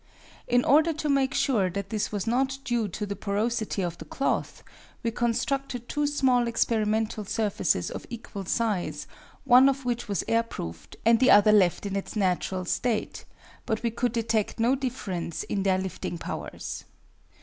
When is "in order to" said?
0.47-1.09